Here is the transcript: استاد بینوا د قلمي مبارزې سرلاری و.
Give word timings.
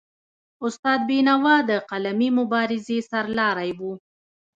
استاد 0.65 0.99
بینوا 1.09 1.55
د 1.69 1.71
قلمي 1.89 2.29
مبارزې 2.39 2.97
سرلاری 3.09 3.71
و. 3.77 3.81